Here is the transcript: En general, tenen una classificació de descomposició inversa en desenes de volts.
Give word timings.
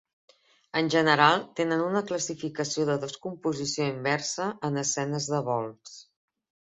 En 0.79 0.87
general, 0.93 1.43
tenen 1.59 1.83
una 1.89 2.01
classificació 2.11 2.87
de 2.91 2.97
descomposició 3.03 3.87
inversa 3.93 4.49
en 4.71 4.81
desenes 4.83 5.29
de 5.35 5.43
volts. 5.51 5.99